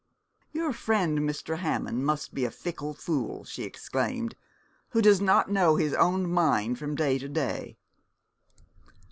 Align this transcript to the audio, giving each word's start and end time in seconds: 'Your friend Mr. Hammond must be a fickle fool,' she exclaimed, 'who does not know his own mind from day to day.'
'Your 0.51 0.73
friend 0.73 1.19
Mr. 1.19 1.59
Hammond 1.59 2.07
must 2.07 2.33
be 2.33 2.43
a 2.43 2.49
fickle 2.49 2.95
fool,' 2.95 3.43
she 3.45 3.61
exclaimed, 3.65 4.33
'who 4.93 5.01
does 5.03 5.21
not 5.21 5.51
know 5.51 5.75
his 5.75 5.93
own 5.93 6.27
mind 6.27 6.79
from 6.79 6.95
day 6.95 7.19
to 7.19 7.29
day.' 7.29 7.77